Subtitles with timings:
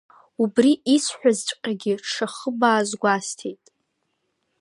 [0.43, 3.65] Убри исҳәазҵәҟьагьы дшахыбааз гәасҭеит.